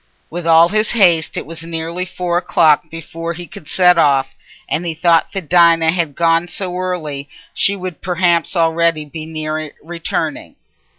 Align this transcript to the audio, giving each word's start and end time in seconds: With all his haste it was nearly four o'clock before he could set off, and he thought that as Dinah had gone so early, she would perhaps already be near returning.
With 0.31 0.47
all 0.47 0.69
his 0.69 0.93
haste 0.93 1.37
it 1.37 1.45
was 1.45 1.61
nearly 1.63 2.07
four 2.07 2.35
o'clock 2.39 2.89
before 2.89 3.33
he 3.33 3.45
could 3.45 3.67
set 3.67 3.99
off, 3.99 4.33
and 4.67 4.83
he 4.83 4.95
thought 4.95 5.31
that 5.33 5.43
as 5.43 5.49
Dinah 5.49 5.91
had 5.91 6.15
gone 6.15 6.47
so 6.47 6.75
early, 6.75 7.29
she 7.53 7.75
would 7.75 8.01
perhaps 8.01 8.55
already 8.55 9.05
be 9.05 9.27
near 9.27 9.73
returning. 9.83 10.55